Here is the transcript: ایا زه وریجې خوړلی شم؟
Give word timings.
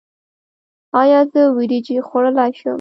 ایا 1.01 1.19
زه 1.31 1.41
وریجې 1.55 1.97
خوړلی 2.07 2.51
شم؟ 2.59 2.69